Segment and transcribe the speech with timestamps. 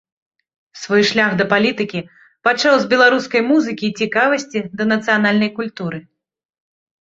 [0.83, 1.99] Свой шлях да палітыкі
[2.47, 5.97] пачаў з беларускай музыкі і цікавасці да нацыянальнай культуры.